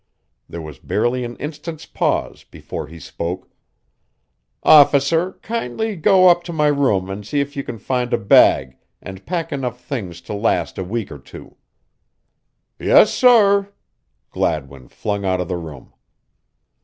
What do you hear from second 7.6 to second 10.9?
can find a bag and pack enough things to last a